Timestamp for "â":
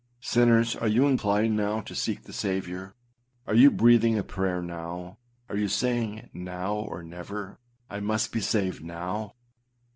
0.19-0.25